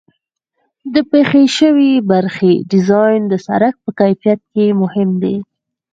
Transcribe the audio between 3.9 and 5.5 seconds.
کیفیت کې مهم دی